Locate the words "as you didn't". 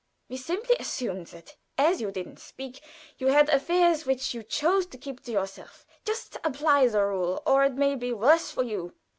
1.77-2.39